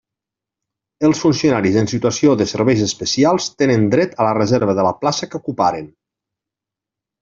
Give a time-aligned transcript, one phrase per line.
[1.09, 5.33] Els funcionaris en situació de serveis especials tenen dret a la reserva de la plaça
[5.33, 5.91] que ocuparen.